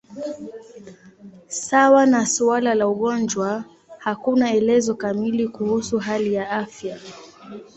[1.47, 3.65] Sawa na suala la ugonjwa,
[3.97, 6.99] hakuna elezo kamili kuhusu hali ya afya.